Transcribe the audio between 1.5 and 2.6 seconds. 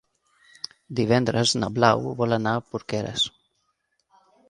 na Blau vol anar